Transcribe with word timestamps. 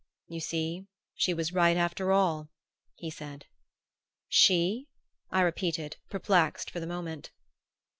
"You 0.25 0.39
see 0.39 0.87
she 1.13 1.31
was 1.31 1.53
right 1.53 1.77
after 1.77 2.11
all," 2.11 2.49
he 2.95 3.11
said. 3.11 3.45
"She?" 4.29 4.87
I 5.29 5.41
repeated, 5.41 5.97
perplexed 6.09 6.71
for 6.71 6.79
the 6.79 6.87
moment. 6.87 7.29